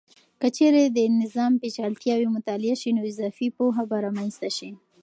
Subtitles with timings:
[0.39, 4.69] که چیرې د نظام پیچلتیاوې مطالعه سي، نو اضافي پوهه به رامنځته سي.